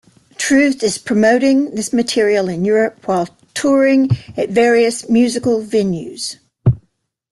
[0.35, 6.37] Truth is promoting this material in Europe while touring at various musical venues.